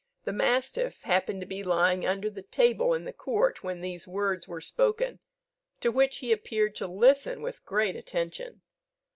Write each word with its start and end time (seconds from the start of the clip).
The 0.23 0.33
mastiff 0.33 1.03
happened 1.03 1.41
to 1.41 1.45
be 1.45 1.61
lying 1.63 2.07
under 2.07 2.27
the 2.31 2.41
table 2.41 2.95
in 2.95 3.05
the 3.05 3.13
court 3.13 3.63
when 3.63 3.81
these 3.81 4.07
words 4.07 4.47
were 4.47 4.59
spoken, 4.59 5.19
to 5.79 5.91
which 5.91 6.17
he 6.25 6.31
appeared 6.31 6.73
to 6.77 6.87
listen 6.87 7.43
with 7.43 7.63
great 7.65 7.95
attention. 7.95 8.63